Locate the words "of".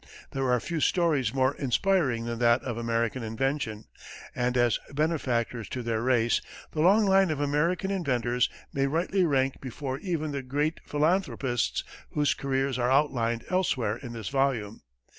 2.63-2.75, 7.29-7.39